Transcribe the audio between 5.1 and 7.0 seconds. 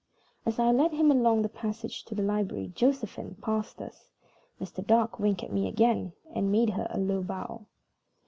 winked at me again, and made her a